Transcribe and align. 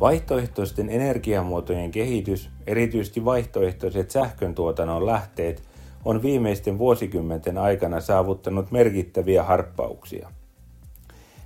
Vaihtoehtoisten 0.00 0.88
energiamuotojen 0.90 1.90
kehitys, 1.90 2.50
erityisesti 2.66 3.24
vaihtoehtoiset 3.24 4.10
sähköntuotannon 4.10 5.06
lähteet, 5.06 5.62
on 6.04 6.22
viimeisten 6.22 6.78
vuosikymmenten 6.78 7.58
aikana 7.58 8.00
saavuttanut 8.00 8.70
merkittäviä 8.70 9.42
harppauksia. 9.42 10.30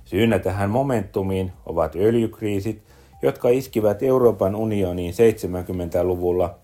Syynä 0.05 0.39
tähän 0.39 0.69
momentumiin 0.69 1.51
ovat 1.65 1.95
öljykriisit, 1.95 2.81
jotka 3.21 3.49
iskivät 3.49 4.03
Euroopan 4.03 4.55
unioniin 4.55 5.13
70-luvulla 5.13 6.55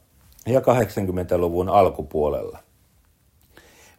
ja 0.46 0.60
80-luvun 0.60 1.70
alkupuolella. 1.70 2.60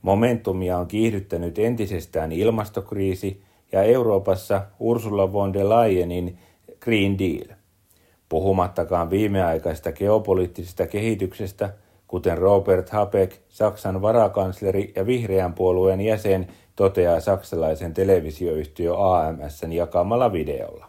Momentumia 0.03 0.79
on 0.79 0.87
kiihdyttänyt 0.87 1.59
entisestään 1.59 2.33
ilmastokriisi 2.33 3.43
ja 3.73 3.83
Euroopassa 3.83 4.63
Ursula 4.79 5.33
von 5.33 5.53
der 5.53 5.69
Leyenin 5.69 6.39
Green 6.81 7.19
Deal. 7.19 7.62
Puhumattakaan 8.33 9.11
viimeaikaista 9.11 9.93
geopoliittisesta 9.93 10.87
kehityksestä, 10.87 11.73
kuten 12.07 12.39
Robert 12.39 12.91
Habeck, 12.91 13.33
Saksan 13.49 14.03
varakansleri 14.03 14.93
ja 14.97 15.07
vihreän 15.07 15.53
puolueen 15.53 16.01
jäsen, 16.01 16.47
toteaa 16.77 17.21
saksalaisen 17.21 17.95
televisioyhtiö 17.95 18.95
AMSn 18.97 19.73
jakamalla 19.73 20.33
videolla. 20.33 20.89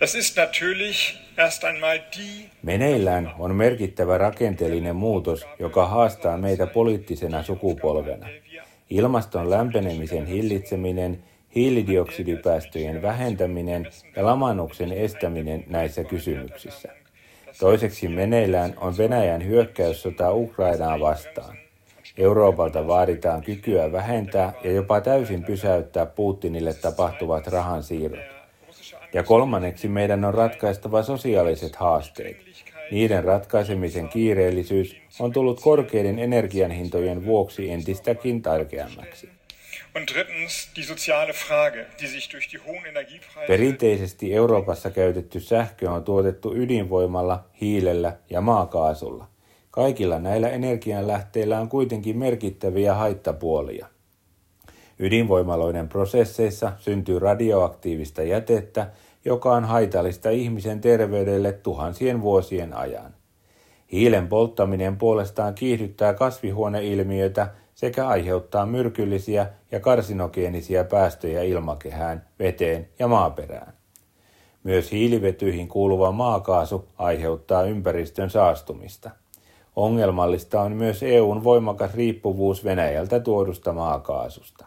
Das 0.00 0.14
ist 0.14 0.36
natürlich 0.36 1.16
erst 1.38 1.64
einmal 1.64 1.98
die 2.16 2.50
Meneillään 2.62 3.32
on 3.38 3.54
merkittävä 3.54 4.18
rakenteellinen 4.18 4.96
muutos, 4.96 5.46
joka 5.58 5.86
haastaa 5.86 6.38
meitä 6.38 6.66
poliittisena 6.66 7.42
sukupolvena. 7.42 8.26
Ilmaston 8.90 9.50
lämpenemisen 9.50 10.26
hillitseminen, 10.26 11.24
hiilidioksidipäästöjen 11.54 13.02
vähentäminen 13.02 13.86
ja 14.16 14.26
lamannuksen 14.26 14.92
estäminen 14.92 15.64
näissä 15.68 16.04
kysymyksissä. 16.04 16.88
Toiseksi 17.60 18.08
meneillään 18.08 18.74
on 18.76 18.98
Venäjän 18.98 19.46
hyökkäyssota 19.46 20.32
Ukrainaa 20.32 21.00
vastaan. 21.00 21.56
Euroopalta 22.18 22.86
vaaditaan 22.86 23.42
kykyä 23.42 23.92
vähentää 23.92 24.52
ja 24.64 24.72
jopa 24.72 25.00
täysin 25.00 25.44
pysäyttää 25.44 26.06
Putinille 26.06 26.74
tapahtuvat 26.74 27.46
rahansiirrot. 27.46 28.24
Ja 29.12 29.22
kolmanneksi 29.22 29.88
meidän 29.88 30.24
on 30.24 30.34
ratkaistava 30.34 31.02
sosiaaliset 31.02 31.76
haasteet. 31.76 32.36
Niiden 32.90 33.24
ratkaisemisen 33.24 34.08
kiireellisyys 34.08 34.96
on 35.20 35.32
tullut 35.32 35.60
korkeiden 35.60 36.18
energianhintojen 36.18 37.24
vuoksi 37.24 37.70
entistäkin 37.70 38.42
tärkeämmäksi. 38.42 39.35
Perinteisesti 43.46 44.34
Euroopassa 44.34 44.90
käytetty 44.90 45.40
sähkö 45.40 45.90
on 45.90 46.04
tuotettu 46.04 46.54
ydinvoimalla, 46.54 47.44
hiilellä 47.60 48.16
ja 48.30 48.40
maakaasulla. 48.40 49.26
Kaikilla 49.70 50.18
näillä 50.18 50.48
energianlähteillä 50.48 51.60
on 51.60 51.68
kuitenkin 51.68 52.18
merkittäviä 52.18 52.94
haittapuolia. 52.94 53.86
Ydinvoimaloiden 54.98 55.88
prosesseissa 55.88 56.72
syntyy 56.78 57.18
radioaktiivista 57.18 58.22
jätettä, 58.22 58.90
joka 59.24 59.52
on 59.52 59.64
haitallista 59.64 60.30
ihmisen 60.30 60.80
terveydelle 60.80 61.52
tuhansien 61.52 62.22
vuosien 62.22 62.76
ajan. 62.76 63.14
Hiilen 63.92 64.28
polttaminen 64.28 64.96
puolestaan 64.96 65.54
kiihdyttää 65.54 66.14
kasvihuoneilmiötä 66.14 67.48
sekä 67.76 68.08
aiheuttaa 68.08 68.66
myrkyllisiä 68.66 69.46
ja 69.70 69.80
karsinogeenisia 69.80 70.84
päästöjä 70.84 71.42
ilmakehään, 71.42 72.26
veteen 72.38 72.88
ja 72.98 73.08
maaperään. 73.08 73.72
Myös 74.64 74.92
hiilivetyihin 74.92 75.68
kuuluva 75.68 76.12
maakaasu 76.12 76.88
aiheuttaa 76.98 77.62
ympäristön 77.62 78.30
saastumista. 78.30 79.10
Ongelmallista 79.76 80.60
on 80.60 80.72
myös 80.72 81.02
EUn 81.02 81.44
voimakas 81.44 81.94
riippuvuus 81.94 82.64
Venäjältä 82.64 83.20
tuodusta 83.20 83.72
maakaasusta. 83.72 84.66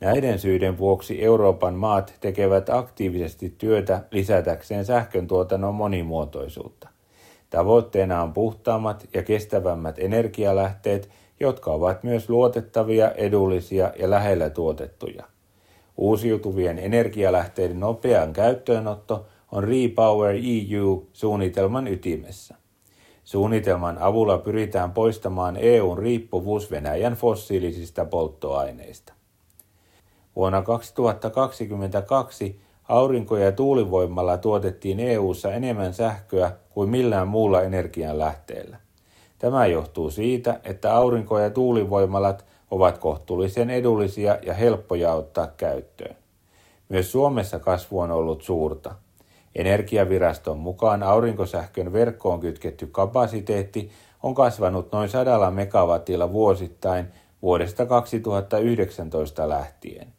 Näiden 0.00 0.38
syiden 0.38 0.78
vuoksi 0.78 1.24
Euroopan 1.24 1.74
maat 1.74 2.14
tekevät 2.20 2.70
aktiivisesti 2.70 3.54
työtä 3.58 4.04
lisätäkseen 4.10 4.84
sähkön 4.84 5.26
tuotannon 5.26 5.74
monimuotoisuutta. 5.74 6.88
Tavoitteena 7.50 8.22
on 8.22 8.32
puhtaammat 8.32 9.08
ja 9.14 9.22
kestävämmät 9.22 9.98
energialähteet, 9.98 11.10
jotka 11.40 11.70
ovat 11.70 12.04
myös 12.04 12.28
luotettavia, 12.28 13.10
edullisia 13.10 13.92
ja 13.98 14.10
lähellä 14.10 14.50
tuotettuja. 14.50 15.24
Uusiutuvien 15.96 16.78
energialähteiden 16.78 17.80
nopean 17.80 18.32
käyttöönotto 18.32 19.26
on 19.52 19.64
Repower 19.64 20.34
EU-suunnitelman 20.34 21.88
ytimessä. 21.88 22.54
Suunnitelman 23.24 23.98
avulla 23.98 24.38
pyritään 24.38 24.92
poistamaan 24.92 25.56
EUn 25.56 25.98
riippuvuus 25.98 26.70
Venäjän 26.70 27.14
fossiilisista 27.14 28.04
polttoaineista. 28.04 29.12
Vuonna 30.36 30.62
2022 30.62 32.60
aurinko- 32.88 33.36
ja 33.36 33.52
tuulivoimalla 33.52 34.38
tuotettiin 34.38 35.00
EU:ssa 35.00 35.52
enemmän 35.52 35.94
sähköä 35.94 36.52
kuin 36.70 36.90
millään 36.90 37.28
muulla 37.28 37.62
energianlähteellä. 37.62 38.85
Tämä 39.38 39.66
johtuu 39.66 40.10
siitä, 40.10 40.60
että 40.64 40.96
aurinko- 40.96 41.38
ja 41.38 41.50
tuulivoimalat 41.50 42.44
ovat 42.70 42.98
kohtuullisen 42.98 43.70
edullisia 43.70 44.38
ja 44.42 44.54
helppoja 44.54 45.12
ottaa 45.12 45.46
käyttöön. 45.46 46.16
Myös 46.88 47.12
Suomessa 47.12 47.58
kasvu 47.58 48.00
on 48.00 48.10
ollut 48.10 48.42
suurta. 48.42 48.94
Energiaviraston 49.54 50.58
mukaan 50.58 51.02
aurinkosähkön 51.02 51.92
verkkoon 51.92 52.40
kytketty 52.40 52.86
kapasiteetti 52.86 53.90
on 54.22 54.34
kasvanut 54.34 54.92
noin 54.92 55.08
sadalla 55.08 55.50
megawattilla 55.50 56.32
vuosittain 56.32 57.06
vuodesta 57.42 57.86
2019 57.86 59.48
lähtien. 59.48 60.12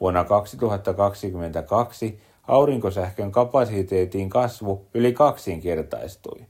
Vuonna 0.00 0.24
2022 0.24 2.20
aurinkosähkön 2.48 3.32
kapasiteetin 3.32 4.30
kasvu 4.30 4.86
yli 4.94 5.12
kaksinkertaistui. 5.12 6.46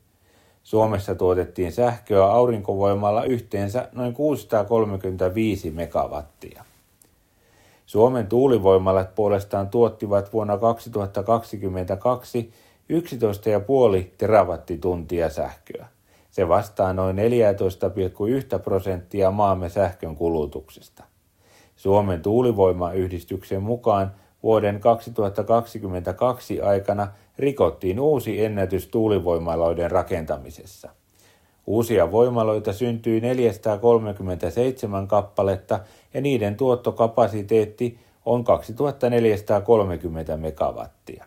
Suomessa 0.62 1.14
tuotettiin 1.14 1.72
sähköä 1.72 2.24
aurinkovoimalla 2.24 3.24
yhteensä 3.24 3.88
noin 3.92 4.14
635 4.14 5.70
megawattia. 5.70 6.64
Suomen 7.86 8.26
tuulivoimalat 8.26 9.14
puolestaan 9.14 9.68
tuottivat 9.68 10.32
vuonna 10.32 10.58
2022 10.58 12.52
11,5 12.92 14.04
terawattituntia 14.18 15.30
sähköä. 15.30 15.86
Se 16.30 16.48
vastaa 16.48 16.92
noin 16.92 17.16
14,1 17.16 18.58
prosenttia 18.58 19.30
maamme 19.30 19.68
sähkön 19.68 20.16
kulutuksesta. 20.16 21.04
Suomen 21.76 22.22
tuulivoimayhdistyksen 22.22 23.62
mukaan 23.62 24.12
vuoden 24.42 24.80
2022 24.80 26.60
aikana 26.60 27.08
rikottiin 27.38 28.00
uusi 28.00 28.44
ennätys 28.44 28.86
tuulivoimaloiden 28.86 29.90
rakentamisessa. 29.90 30.88
Uusia 31.66 32.12
voimaloita 32.12 32.72
syntyi 32.72 33.20
437 33.20 35.08
kappaletta 35.08 35.80
ja 36.14 36.20
niiden 36.20 36.56
tuottokapasiteetti 36.56 37.98
on 38.24 38.44
2430 38.44 40.36
megawattia. 40.36 41.24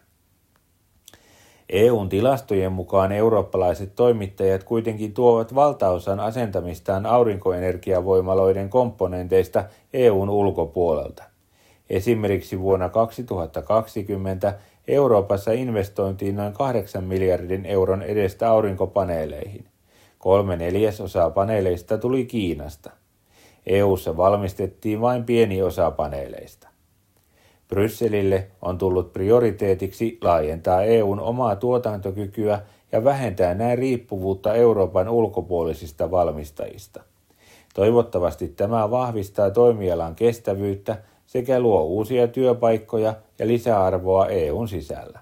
EUn 1.69 2.09
tilastojen 2.09 2.71
mukaan 2.71 3.11
eurooppalaiset 3.11 3.95
toimittajat 3.95 4.63
kuitenkin 4.63 5.13
tuovat 5.13 5.55
valtaosan 5.55 6.19
asentamistaan 6.19 7.05
aurinkoenergiavoimaloiden 7.05 8.69
komponenteista 8.69 9.63
EUn 9.93 10.29
ulkopuolelta. 10.29 11.30
Esimerkiksi 11.91 12.59
vuonna 12.59 12.89
2020 12.89 14.53
Euroopassa 14.87 15.51
investointiin 15.51 16.35
noin 16.35 16.53
8 16.53 17.03
miljardin 17.03 17.65
euron 17.65 18.01
edestä 18.01 18.49
aurinkopaneeleihin. 18.49 19.65
Kolme 20.19 20.55
neljäsosaa 20.55 21.29
paneeleista 21.29 21.97
tuli 21.97 22.25
Kiinasta. 22.25 22.91
EUssa 23.65 24.17
valmistettiin 24.17 25.01
vain 25.01 25.23
pieni 25.23 25.61
osa 25.61 25.91
paneeleista. 25.91 26.67
Brysselille 27.67 28.47
on 28.61 28.77
tullut 28.77 29.13
prioriteetiksi 29.13 30.17
laajentaa 30.21 30.83
EUn 30.83 31.19
omaa 31.19 31.55
tuotantokykyä 31.55 32.61
ja 32.91 33.03
vähentää 33.03 33.53
näin 33.53 33.77
riippuvuutta 33.77 34.53
Euroopan 34.53 35.09
ulkopuolisista 35.09 36.11
valmistajista. 36.11 37.03
Toivottavasti 37.73 38.47
tämä 38.47 38.91
vahvistaa 38.91 39.49
toimialan 39.49 40.15
kestävyyttä 40.15 40.97
sekä 41.31 41.59
luo 41.59 41.83
uusia 41.83 42.27
työpaikkoja 42.27 43.13
ja 43.39 43.47
lisäarvoa 43.47 44.27
EUn 44.27 44.67
sisällä. 44.67 45.19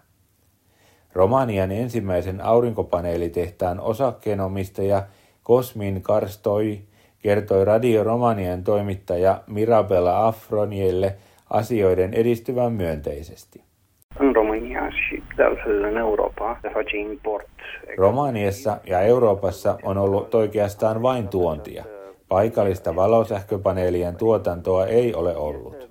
Romanian 1.13 1.71
ensimmäisen 1.71 2.41
aurinkopaneelitehtaan 2.41 3.79
osakkeenomistaja 3.79 5.03
Kosmin 5.43 6.01
Karstoi 6.01 6.79
kertoi 7.19 7.65
Radio 7.65 8.03
Romanian 8.03 8.63
toimittaja 8.63 9.41
Mirabella 9.47 10.27
Afronielle 10.27 11.15
asioiden 11.49 12.13
edistyvän 12.13 12.73
myönteisesti. 12.73 13.63
Romaniassa 17.97 18.77
ja 18.85 19.01
Euroopassa 19.01 19.77
on 19.83 19.97
ollut 19.97 20.35
oikeastaan 20.35 21.01
vain 21.01 21.27
tuontia. 21.27 21.83
Paikallista 22.27 22.95
valosähköpaneelien 22.95 24.15
tuotantoa 24.15 24.85
ei 24.85 25.13
ole 25.13 25.37
ollut. 25.37 25.88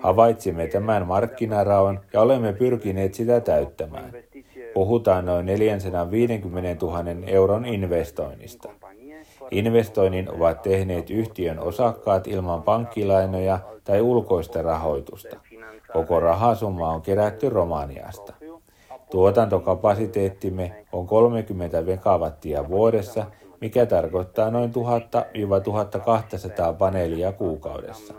Havaitsimme 0.00 0.66
tämän 0.66 1.06
markkinaraon 1.06 2.00
ja 2.12 2.20
olemme 2.20 2.52
pyrkineet 2.52 3.14
sitä 3.14 3.40
täyttämään. 3.40 4.12
Puhutaan 4.74 5.26
noin 5.26 5.46
450 5.46 6.86
000 6.86 7.04
euron 7.26 7.66
investoinnista. 7.66 8.68
Investoinnin 9.50 10.34
ovat 10.34 10.62
tehneet 10.62 11.10
yhtiön 11.10 11.58
osakkaat 11.58 12.26
ilman 12.26 12.62
pankkilainoja 12.62 13.58
tai 13.84 14.00
ulkoista 14.00 14.62
rahoitusta. 14.62 15.36
Koko 15.92 16.20
rahasumma 16.20 16.88
on 16.88 17.02
kerätty 17.02 17.48
Romaniasta. 17.48 18.32
Tuotantokapasiteettimme 19.10 20.84
on 20.92 21.06
30 21.06 21.82
megawattia 21.82 22.68
vuodessa, 22.68 23.26
mikä 23.60 23.86
tarkoittaa 23.86 24.50
noin 24.50 24.70
1000-1200 24.70 24.74
paneelia 26.78 27.32
kuukaudessa. 27.32 28.14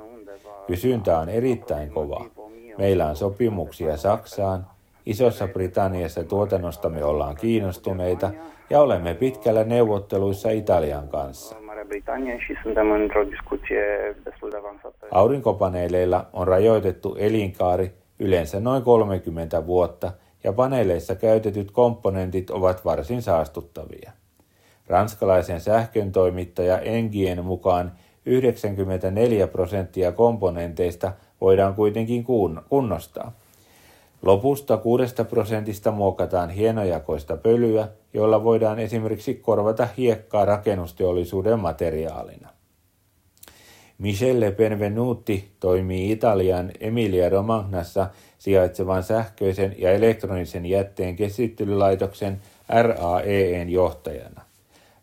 Kysyntä 0.67 1.19
on 1.19 1.29
erittäin 1.29 1.89
kova. 1.91 2.25
Meillä 2.77 3.07
on 3.07 3.15
sopimuksia 3.15 3.97
Saksaan, 3.97 4.67
Isossa 5.05 5.47
Britanniassa 5.47 6.23
tuotannostamme 6.23 7.03
ollaan 7.03 7.35
kiinnostuneita 7.35 8.31
ja 8.69 8.81
olemme 8.81 9.13
pitkällä 9.13 9.63
neuvotteluissa 9.63 10.49
Italian 10.49 11.07
kanssa. 11.07 11.55
Aurinkopaneeleilla 15.11 16.25
on 16.33 16.47
rajoitettu 16.47 17.15
elinkaari 17.19 17.91
yleensä 18.19 18.59
noin 18.59 18.83
30 18.83 19.65
vuotta 19.65 20.11
ja 20.43 20.53
paneeleissa 20.53 21.15
käytetyt 21.15 21.71
komponentit 21.71 22.49
ovat 22.49 22.85
varsin 22.85 23.21
saastuttavia. 23.21 24.11
Ranskalaisen 24.87 25.61
sähkön 25.61 26.11
toimittaja 26.11 26.79
Engien 26.79 27.45
mukaan 27.45 27.91
94 28.25 29.47
prosenttia 29.47 30.11
komponenteista 30.11 31.11
voidaan 31.41 31.75
kuitenkin 31.75 32.25
kunnostaa. 32.69 33.31
Lopusta 34.21 34.77
6 34.77 35.13
prosentista 35.29 35.91
muokataan 35.91 36.49
hienojakoista 36.49 37.37
pölyä, 37.37 37.87
jolla 38.13 38.43
voidaan 38.43 38.79
esimerkiksi 38.79 39.35
korvata 39.35 39.87
hiekkaa 39.97 40.45
rakennusteollisuuden 40.45 41.59
materiaalina. 41.59 42.49
Michelle 43.97 44.51
Benvenuti 44.51 45.51
toimii 45.59 46.11
Italian 46.11 46.71
Emilia-Romagnassa 46.79 48.07
sijaitsevan 48.37 49.03
sähköisen 49.03 49.75
ja 49.77 49.91
elektronisen 49.91 50.65
jätteen 50.65 51.15
käsittelylaitoksen 51.15 52.41
RAEEn 52.69 53.69
johtajana. 53.69 54.41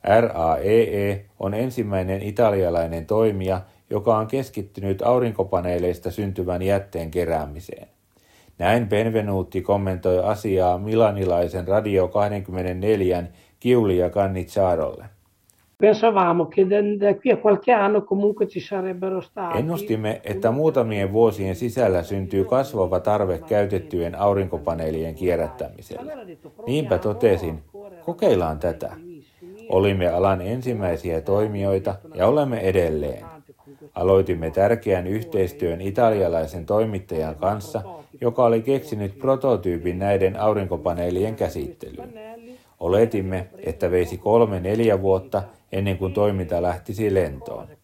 RAEE 0.04 1.24
on 1.38 1.54
ensimmäinen 1.54 2.22
italialainen 2.22 3.06
toimija, 3.06 3.60
joka 3.90 4.16
on 4.16 4.26
keskittynyt 4.26 5.02
aurinkopaneeleista 5.02 6.10
syntyvän 6.10 6.62
jätteen 6.62 7.10
keräämiseen. 7.10 7.88
Näin 8.58 8.88
Benvenuti 8.88 9.62
kommentoi 9.62 10.24
asiaa 10.24 10.78
milanilaisen 10.78 11.68
Radio 11.68 12.08
24 12.08 13.24
Giulia 13.60 14.10
Cannizzarolle. 14.10 15.04
Pensavamo 15.80 16.46
che 16.48 16.66
da 16.66 17.14
qui 17.14 17.30
a 17.30 17.36
qualche 17.36 17.70
anno 17.70 18.02
comunque 18.02 18.48
ci 18.48 18.60
sarebbero 18.60 19.20
stati... 19.20 19.58
Ennustimme, 19.58 20.20
että 20.24 20.50
muutamien 20.50 21.12
vuosien 21.12 21.56
sisällä 21.56 22.02
syntyy 22.02 22.44
kasvava 22.44 23.00
tarve 23.00 23.38
käytettyjen 23.38 24.14
aurinkopaneelien 24.18 25.14
kierrättämiselle. 25.14 26.12
Niinpä 26.66 26.98
totesin, 26.98 27.62
kokeillaan 28.04 28.58
tätä. 28.58 28.92
Olimme 29.68 30.08
alan 30.08 30.40
ensimmäisiä 30.40 31.20
toimijoita 31.20 31.94
ja 32.14 32.26
olemme 32.26 32.60
edelleen. 32.60 33.24
Aloitimme 33.94 34.50
tärkeän 34.50 35.06
yhteistyön 35.06 35.80
italialaisen 35.80 36.66
toimittajan 36.66 37.34
kanssa, 37.34 37.82
joka 38.20 38.44
oli 38.44 38.62
keksinyt 38.62 39.18
prototyypin 39.18 39.98
näiden 39.98 40.40
aurinkopaneelien 40.40 41.36
käsittelyyn. 41.36 42.14
Oletimme, 42.80 43.48
että 43.66 43.90
veisi 43.90 44.18
kolme 44.18 44.60
neljä 44.60 45.02
vuotta 45.02 45.42
ennen 45.72 45.98
kuin 45.98 46.12
toiminta 46.12 46.62
lähtisi 46.62 47.14
lentoon. 47.14 47.77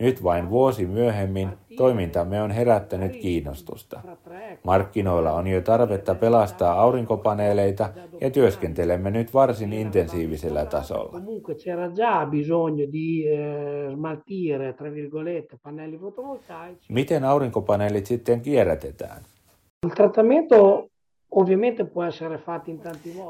Nyt 0.00 0.22
vain 0.22 0.50
vuosi 0.50 0.86
myöhemmin 0.86 1.48
toimintamme 1.76 2.42
on 2.42 2.50
herättänyt 2.50 3.16
kiinnostusta. 3.16 4.00
Markkinoilla 4.64 5.32
on 5.32 5.46
jo 5.46 5.60
tarvetta 5.60 6.14
pelastaa 6.14 6.80
aurinkopaneeleita 6.80 7.88
ja 8.20 8.30
työskentelemme 8.30 9.10
nyt 9.10 9.34
varsin 9.34 9.72
intensiivisellä 9.72 10.66
tasolla. 10.66 11.20
Miten 16.88 17.24
aurinkopaneelit 17.24 18.06
sitten 18.06 18.40
kierrätetään? 18.40 19.22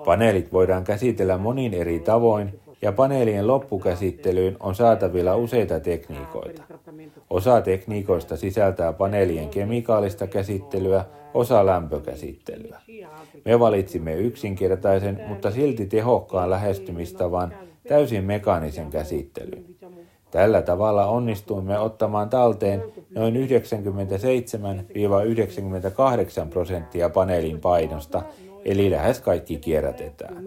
Paneelit 0.05 0.53
voidaan 0.53 0.85
käsitellä 0.85 1.39
monin 1.39 1.75
eri 1.75 2.01
tavoin 2.01 2.61
ja 2.83 2.93
paneelien 2.93 3.47
loppukäsittelyyn 3.47 4.57
on 4.61 4.75
saatavilla 4.75 5.37
useita 5.37 5.81
tekniikoita. 5.81 6.63
Osa 7.31 7.61
tekniikoista 7.61 8.37
sisältää 8.37 8.93
paneelien 8.93 9.49
kemikaalista 9.49 10.27
käsittelyä, 10.27 11.05
osa 11.35 11.67
lämpökäsittelyä. 11.67 12.81
Me 13.45 13.59
valitsimme 13.59 14.15
yksinkertaisen, 14.15 15.21
mutta 15.29 15.51
silti 15.51 15.87
tehokkaan 15.87 16.51
lähestymistavan 16.51 17.55
täysin 17.89 18.25
mekaanisen 18.25 18.91
käsittelyn. 18.91 19.65
Tällä 20.31 20.63
tavalla 20.63 21.07
onnistuimme 21.07 21.79
ottamaan 21.79 22.31
talteen 22.31 22.83
noin 23.11 23.35
97-98 23.35 23.39
prosenttia 26.51 27.11
paneelin 27.11 27.61
painosta, 27.61 28.23
eli 28.69 28.91
lähes 28.91 29.21
kaikki 29.21 29.57
kierrätetään. 29.57 30.45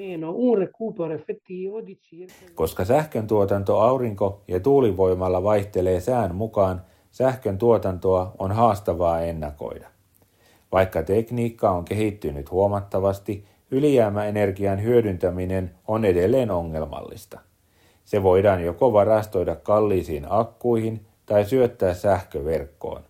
Koska 2.56 2.86
sähkön 2.86 3.28
tuotanto 3.28 3.80
aurinko- 3.80 4.42
ja 4.48 4.60
tuulivoimalla 4.60 5.44
vaihtelee 5.44 6.00
sään 6.00 6.36
mukaan, 6.36 6.82
sähkön 7.12 7.58
tuotantoa 7.58 8.36
on 8.40 8.52
haastavaa 8.52 9.22
ennakoida. 9.22 9.88
Vaikka 10.72 11.04
tekniikka 11.04 11.70
on 11.70 11.86
kehittynyt 11.86 12.52
huomattavasti, 12.52 13.46
ylijäämäenergian 13.72 14.84
hyödyntäminen 14.84 15.72
on 15.88 16.06
edelleen 16.06 16.52
ongelmallista. 16.52 17.40
Se 18.06 18.24
voidaan 18.24 18.64
joko 18.64 18.94
varastoida 18.94 19.56
kalliisiin 19.56 20.26
akkuihin 20.30 21.06
tai 21.26 21.46
syöttää 21.46 21.94
sähköverkkoon. 21.94 23.02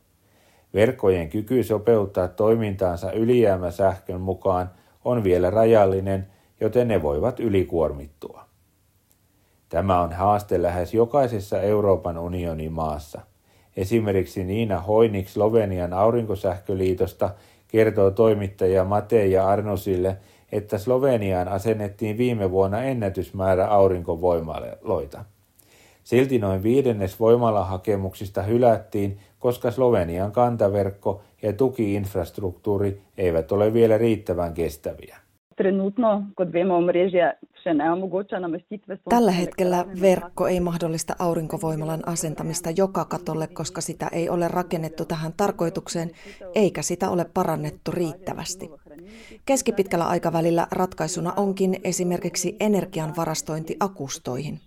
Verkkojen 0.73 1.29
kyky 1.29 1.63
sopeuttaa 1.63 2.27
toimintaansa 2.27 3.11
ylijäämäsähkön 3.11 4.21
mukaan 4.21 4.69
on 5.05 5.23
vielä 5.23 5.49
rajallinen, 5.49 6.27
joten 6.59 6.87
ne 6.87 7.01
voivat 7.01 7.39
ylikuormittua. 7.39 8.45
Tämä 9.69 10.01
on 10.01 10.13
haaste 10.13 10.61
lähes 10.61 10.93
jokaisessa 10.93 11.61
Euroopan 11.61 12.17
unionin 12.17 12.71
maassa. 12.71 13.21
Esimerkiksi 13.77 14.43
Niina 14.43 14.79
Hoinik 14.79 15.27
Slovenian 15.27 15.93
aurinkosähköliitosta 15.93 17.29
kertoo 17.67 18.11
toimittaja 18.11 18.83
Mateja 18.83 19.47
Arnosille, 19.47 20.17
että 20.51 20.77
Sloveniaan 20.77 21.47
asennettiin 21.47 22.17
viime 22.17 22.51
vuonna 22.51 22.83
ennätysmäärä 22.83 23.67
aurinkovoimaloita. 23.67 25.25
Silti 26.03 26.39
noin 26.39 26.63
viidennes 26.63 27.19
voimalahakemuksista 27.19 28.41
hylättiin, 28.41 29.19
koska 29.39 29.71
Slovenian 29.71 30.31
kantaverkko 30.31 31.21
ja 31.41 31.53
tukiinfrastruktuuri 31.53 33.01
eivät 33.17 33.51
ole 33.51 33.73
vielä 33.73 33.97
riittävän 33.97 34.53
kestäviä. 34.53 35.17
Tällä 39.09 39.31
hetkellä 39.31 39.85
verkko 40.01 40.47
ei 40.47 40.59
mahdollista 40.59 41.15
aurinkovoimalan 41.19 42.07
asentamista 42.07 42.69
joka 42.69 43.05
katolle, 43.05 43.47
koska 43.47 43.81
sitä 43.81 44.07
ei 44.11 44.29
ole 44.29 44.47
rakennettu 44.47 45.05
tähän 45.05 45.33
tarkoitukseen, 45.37 46.11
eikä 46.55 46.81
sitä 46.81 47.09
ole 47.09 47.25
parannettu 47.33 47.91
riittävästi. 47.91 48.69
Keskipitkällä 49.45 50.07
aikavälillä 50.07 50.67
ratkaisuna 50.71 51.33
onkin 51.33 51.79
esimerkiksi 51.83 52.55
energian 52.59 53.15
varastointi 53.15 53.77
akustoihin. 53.79 54.59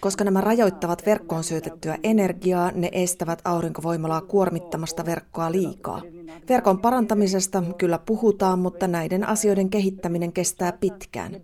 Koska 0.00 0.24
nämä 0.24 0.40
rajoittavat 0.40 1.06
verkkoon 1.06 1.44
syötettyä 1.44 1.98
energiaa, 2.02 2.70
ne 2.74 2.88
estävät 2.92 3.38
aurinkovoimalaa 3.44 4.20
kuormittamasta 4.20 5.06
verkkoa 5.06 5.52
liikaa. 5.52 6.02
Verkon 6.48 6.78
parantamisesta 6.78 7.62
kyllä 7.78 7.98
puhutaan, 7.98 8.58
mutta 8.58 8.88
näiden 8.88 9.28
asioiden 9.28 9.70
kehittäminen 9.70 10.32
kestää 10.32 10.72
pitkään. 10.72 11.36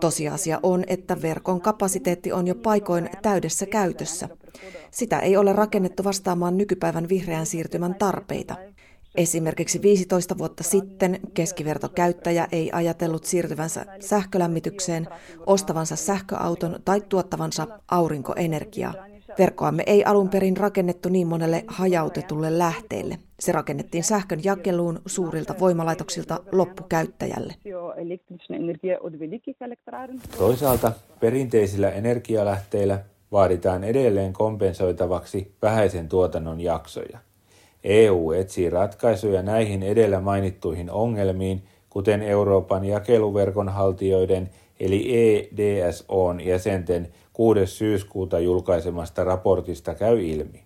Tosiasia 0.00 0.60
on, 0.62 0.84
että 0.86 1.22
verkon 1.22 1.60
kapasiteetti 1.60 2.32
on 2.32 2.46
jo 2.46 2.54
paikoin 2.54 3.10
täydessä 3.22 3.66
käytössä. 3.66 4.28
Sitä 4.90 5.18
ei 5.18 5.36
ole 5.36 5.52
rakennettu 5.52 6.04
vastaamaan 6.04 6.56
nykypäivän 6.56 7.08
vihreän 7.08 7.46
siirtymän 7.46 7.94
tarpeita. 7.94 8.56
Esimerkiksi 9.14 9.82
15 9.82 10.38
vuotta 10.38 10.62
sitten 10.62 11.20
keskivertokäyttäjä 11.34 12.48
ei 12.52 12.70
ajatellut 12.72 13.24
siirtyvänsä 13.24 13.86
sähkölämmitykseen, 14.00 15.08
ostavansa 15.46 15.96
sähköauton 15.96 16.80
tai 16.84 17.00
tuottavansa 17.08 17.66
aurinkoenergiaa. 17.90 18.94
Verkkoamme 19.38 19.82
ei 19.86 20.04
alun 20.04 20.28
perin 20.28 20.56
rakennettu 20.56 21.08
niin 21.08 21.26
monelle 21.26 21.64
hajautetulle 21.66 22.58
lähteelle. 22.58 23.18
Se 23.40 23.52
rakennettiin 23.52 24.04
sähkön 24.04 24.44
jakeluun 24.44 25.00
suurilta 25.06 25.54
voimalaitoksilta 25.60 26.40
loppukäyttäjälle. 26.52 27.54
Toisaalta 30.38 30.92
perinteisillä 31.20 31.90
energialähteillä 31.90 32.98
vaaditaan 33.32 33.84
edelleen 33.84 34.32
kompensoitavaksi 34.32 35.54
vähäisen 35.62 36.08
tuotannon 36.08 36.60
jaksoja. 36.60 37.18
EU 37.84 38.32
etsii 38.32 38.70
ratkaisuja 38.70 39.42
näihin 39.42 39.82
edellä 39.82 40.20
mainittuihin 40.20 40.90
ongelmiin, 40.90 41.62
kuten 41.90 42.22
Euroopan 42.22 42.84
jakeluverkon 42.84 43.68
haltijoiden 43.68 44.50
eli 44.80 45.04
EDSOn 45.14 46.40
jäsenten 46.40 47.08
6. 47.32 47.66
syyskuuta 47.66 48.38
julkaisemasta 48.38 49.24
raportista 49.24 49.94
käy 49.94 50.24
ilmi. 50.26 50.64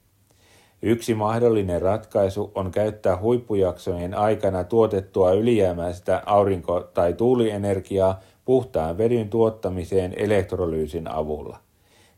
Yksi 0.82 1.14
mahdollinen 1.14 1.82
ratkaisu 1.82 2.52
on 2.54 2.70
käyttää 2.70 3.20
huippujaksojen 3.20 4.14
aikana 4.14 4.64
tuotettua 4.64 5.32
ylijäämäistä 5.32 6.22
aurinko- 6.26 6.90
tai 6.94 7.12
tuulienergiaa 7.12 8.20
puhtaan 8.44 8.98
vedyn 8.98 9.28
tuottamiseen 9.28 10.14
elektrolyysin 10.16 11.08
avulla. 11.08 11.58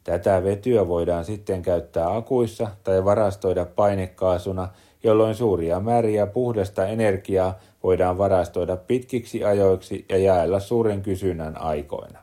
Tätä 0.04 0.44
vetyä 0.44 0.88
voidaan 0.88 1.24
sitten 1.24 1.62
käyttää 1.62 2.16
akuissa 2.16 2.68
tai 2.84 3.04
varastoida 3.04 3.64
painekaasuna, 3.64 4.68
jolloin 5.02 5.34
suuria 5.34 5.80
määriä 5.80 6.26
puhdasta 6.26 6.86
energiaa 6.86 7.58
voidaan 7.82 8.18
varastoida 8.18 8.76
pitkiksi 8.76 9.44
ajoiksi 9.44 10.04
ja 10.08 10.18
jaella 10.18 10.60
suuren 10.60 11.02
kysynnän 11.02 11.60
aikoina. 11.60 12.18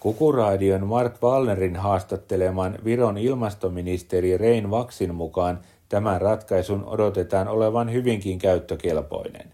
Kukuraadion 0.00 0.86
Mark 0.86 1.22
Wallnerin 1.22 1.76
haastatteleman 1.76 2.78
Viron 2.84 3.18
ilmastoministeri 3.18 4.38
Rein 4.38 4.70
Vaksin 4.70 5.14
mukaan 5.14 5.60
tämän 5.88 6.20
ratkaisun 6.20 6.84
odotetaan 6.84 7.48
olevan 7.48 7.92
hyvinkin 7.92 8.38
käyttökelpoinen. 8.38 9.52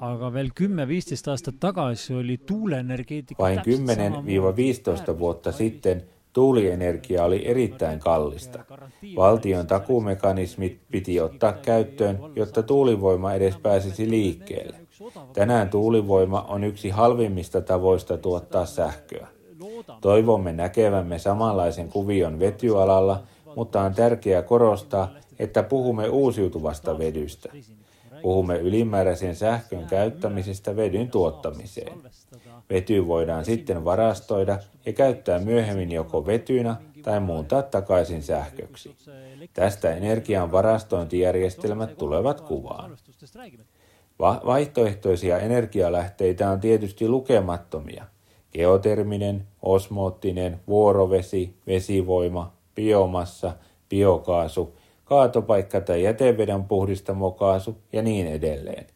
Aga 0.00 0.32
veel 0.32 0.50
10-15 0.60 1.30
aastat 1.30 1.54
tagasi 1.60 2.14
oli 2.14 2.38
tuuleenergeetika 2.46 3.42
Vain 3.42 3.58
10-15 3.58 5.18
vuotta 5.18 5.52
sitten 5.52 6.02
tuulienergia 6.32 7.24
oli 7.24 7.48
erittäin 7.48 8.00
kallista. 8.00 8.64
Valtion 9.16 9.66
takuumekanismit 9.66 10.80
piti 10.90 11.20
ottaa 11.20 11.52
käyttöön, 11.52 12.18
jotta 12.36 12.62
tuulivoima 12.62 13.32
edes 13.32 13.56
pääsisi 13.56 14.10
liikkeelle. 14.10 14.76
Tänään 15.32 15.68
tuulivoima 15.68 16.42
on 16.48 16.64
yksi 16.64 16.90
halvimmista 16.90 17.60
tavoista 17.60 18.18
tuottaa 18.18 18.66
sähköä. 18.66 19.28
Toivomme 20.00 20.52
näkevämme 20.52 21.18
samanlaisen 21.18 21.88
kuvion 21.88 22.38
vetyalalla, 22.38 23.22
mutta 23.56 23.80
on 23.80 23.94
tärkeää 23.94 24.42
korostaa, 24.42 25.08
että 25.38 25.62
puhumme 25.62 26.08
uusiutuvasta 26.08 26.98
vedystä. 26.98 27.52
Puhumme 28.22 28.58
ylimääräisen 28.58 29.36
sähkön 29.36 29.86
käyttämisestä 29.86 30.76
vedyn 30.76 31.10
tuottamiseen. 31.10 31.92
Vety 32.70 33.06
voidaan 33.06 33.44
sitten 33.44 33.84
varastoida 33.84 34.58
ja 34.86 34.92
käyttää 34.92 35.38
myöhemmin 35.38 35.92
joko 35.92 36.26
vetynä 36.26 36.76
tai 37.02 37.20
muuntaa 37.20 37.62
takaisin 37.62 38.22
sähköksi. 38.22 38.96
Tästä 39.52 39.94
energian 39.94 40.52
varastointijärjestelmät 40.52 41.96
tulevat 41.98 42.40
kuvaan. 42.40 42.96
Va- 44.18 44.40
vaihtoehtoisia 44.46 45.38
energialähteitä 45.38 46.50
on 46.50 46.60
tietysti 46.60 47.08
lukemattomia. 47.08 48.04
Geoterminen, 48.52 49.46
osmoottinen, 49.62 50.60
vuorovesi, 50.68 51.54
vesivoima, 51.66 52.52
biomassa, 52.74 53.56
biokaasu, 53.88 54.76
kaatopaikka- 55.12 55.80
tai 55.80 56.02
jäteveden 56.02 56.64
puhdistamokaasu 56.64 57.78
ja 57.92 58.02
niin 58.02 58.26
edelleen. 58.26 58.86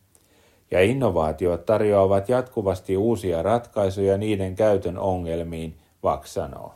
Ja 0.70 0.82
innovaatiot 0.82 1.66
tarjoavat 1.66 2.28
jatkuvasti 2.28 2.96
uusia 2.96 3.42
ratkaisuja 3.42 4.18
niiden 4.18 4.54
käytön 4.54 4.98
ongelmiin, 4.98 5.74
Vaks 6.02 6.34
sanoo. 6.34 6.74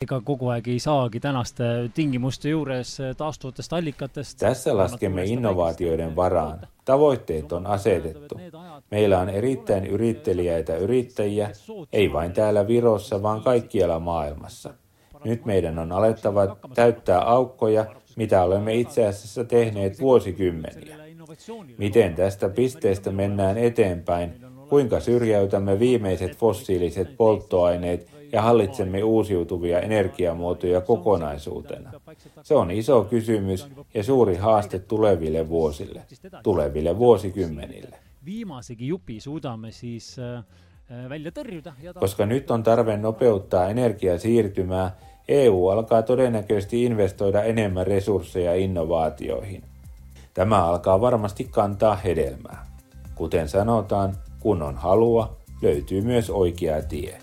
ega 0.00 0.20
kogu 0.24 0.48
aeg 0.48 0.68
ei 0.68 0.78
saagi 0.78 1.20
tänaste 1.20 1.64
tingimuste 1.94 2.48
juures 2.48 2.98
taastuvatest 3.16 3.72
allikatest. 3.72 4.38
Tässä 4.38 4.76
laskemme 4.76 5.24
innovaatioiden 5.24 6.16
varaan. 6.16 6.60
Tavoitteet 6.84 7.52
on 7.52 7.66
asetettu. 7.66 8.40
Meillä 8.90 9.18
on 9.18 9.28
erittäin 9.28 9.86
yritteliäitä 9.86 10.76
yrittäjiä, 10.76 11.50
ei 11.92 12.12
vain 12.12 12.32
täällä 12.32 12.66
Virossa, 12.66 13.22
vaan 13.22 13.42
kaikkialla 13.42 13.98
maailmassa. 14.00 14.74
Nyt 15.24 15.44
meidän 15.44 15.78
on 15.78 15.92
alettava 15.92 16.56
täyttää 16.74 17.20
aukkoja, 17.20 17.86
mitä 18.16 18.42
olemme 18.42 18.74
itse 18.74 19.06
asiassa 19.06 19.44
tehneet 19.44 20.00
vuosikymmeniä. 20.00 20.96
Miten 21.78 22.14
tästä 22.14 22.48
pisteestä 22.48 23.10
mennään 23.12 23.58
eteenpäin, 23.58 24.32
kuinka 24.68 25.00
syrjäytämme 25.00 25.78
viimeiset 25.78 26.36
fossiiliset 26.36 27.16
polttoaineet 27.16 28.10
ja 28.32 28.42
hallitsemme 28.42 29.02
uusiutuvia 29.02 29.80
energiamuotoja 29.80 30.80
kokonaisuutena. 30.80 31.92
Se 32.42 32.54
on 32.54 32.70
iso 32.70 33.04
kysymys 33.04 33.68
ja 33.94 34.04
suuri 34.04 34.36
haaste 34.36 34.78
tuleville 34.78 35.48
vuosille, 35.48 36.02
tuleville 36.42 36.98
vuosikymmenille. 36.98 37.98
viimasegi 38.24 38.86
jupi 38.88 39.20
suudame 39.20 39.70
siis 39.70 40.16
äh, 40.18 40.44
ta- 41.92 42.00
Koska 42.00 42.26
nyt 42.26 42.50
on 42.50 42.62
tarve 42.62 42.96
nopeuttaa 42.96 43.68
energiasiirtymää, 43.68 44.96
EU 45.28 45.68
alkaa 45.68 46.02
todennäköisesti 46.02 46.84
investoida 46.84 47.42
enemmän 47.42 47.86
resursseja 47.86 48.54
innovaatioihin. 48.54 49.62
Tämä 50.34 50.64
alkaa 50.64 51.00
varmasti 51.00 51.44
kantaa 51.44 51.96
hedelmää. 51.96 52.66
Kuten 53.14 53.48
sanotaan, 53.48 54.16
kun 54.40 54.62
on 54.62 54.74
halua, 54.74 55.36
löytyy 55.62 56.00
myös 56.00 56.30
oikea 56.30 56.82
tie. 56.82 57.18